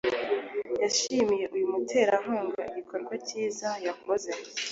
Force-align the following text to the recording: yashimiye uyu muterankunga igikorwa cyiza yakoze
yashimiye 0.81 1.45
uyu 1.55 1.65
muterankunga 1.73 2.61
igikorwa 2.69 3.13
cyiza 3.27 3.69
yakoze 3.87 4.31